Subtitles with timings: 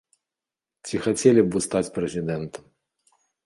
[0.87, 2.69] Ці хацелі б вы стаць прэзідэнтам?